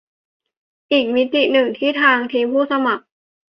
[0.91, 3.03] อีกมิติหนึ่ง ที่ทางทีมผู้สมัคร